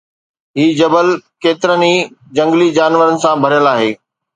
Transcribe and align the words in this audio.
هي 0.59 0.65
جبل 0.79 1.07
ڪيترن 1.47 1.81
ئي 1.91 1.95
جهنگلي 2.35 2.69
جانورن 2.83 3.15
سان 3.25 3.35
ڀريل 3.49 3.67
آهي 3.79 3.91